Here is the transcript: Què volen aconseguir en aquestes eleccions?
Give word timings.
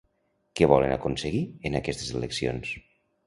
Què 0.59 0.69
volen 0.71 0.93
aconseguir 0.95 1.41
en 1.71 1.79
aquestes 1.81 2.11
eleccions? 2.21 2.73